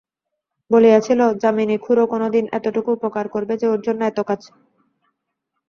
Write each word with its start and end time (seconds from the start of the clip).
বলিয়াছিল, 0.71 1.21
যামিনী 1.41 1.75
খুড়ো 1.77 2.03
কোনোদিন 2.13 2.45
এতটুকু 2.57 2.89
উপকার 2.93 3.25
করবে 3.27 3.53
যে 3.61 3.65
ওর 3.67 3.79
জন্য 3.87 4.01
এত 4.05 4.19
কছ? 4.29 4.43